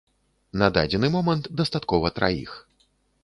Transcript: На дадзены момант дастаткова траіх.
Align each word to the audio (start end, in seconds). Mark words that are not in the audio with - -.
На 0.61 0.69
дадзены 0.77 1.07
момант 1.17 1.51
дастаткова 1.61 2.13
траіх. 2.17 2.51